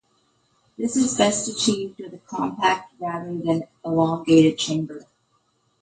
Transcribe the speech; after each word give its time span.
This 0.79 0.97
is 0.97 1.15
best 1.15 1.47
achieved 1.47 1.99
with 1.99 2.15
a 2.15 2.17
compact 2.17 2.91
rather 2.99 3.37
than 3.37 3.65
elongated 3.85 4.57
chamber. 4.57 5.05